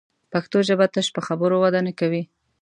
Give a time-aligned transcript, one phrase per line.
[0.31, 2.23] پښتو ژبه تش په خبرو وده نه کوي